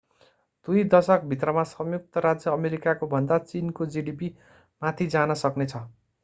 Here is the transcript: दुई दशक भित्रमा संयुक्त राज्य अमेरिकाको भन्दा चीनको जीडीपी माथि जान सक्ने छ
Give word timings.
दुई 0.67 0.83
दशक 0.93 1.27
भित्रमा 1.33 1.63
संयुक्त 1.71 2.23
राज्य 2.27 2.53
अमेरिकाको 2.53 3.11
भन्दा 3.13 3.37
चीनको 3.45 3.89
जीडीपी 3.97 4.31
माथि 4.81 5.09
जान 5.17 5.37
सक्ने 5.45 5.71
छ 5.75 5.85